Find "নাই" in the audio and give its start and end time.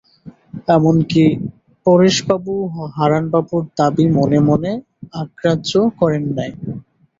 6.37-6.51